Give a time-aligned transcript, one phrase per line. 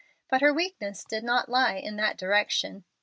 [0.31, 2.85] But her weaknesses did not lie in that direction.